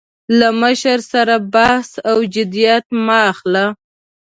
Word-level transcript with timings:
له 0.39 0.49
مشر 0.61 0.97
سره 1.11 1.35
بحث 1.55 1.89
او 2.09 2.17
جدیت 2.33 2.85
مه 3.05 3.17
اخله. 3.31 3.65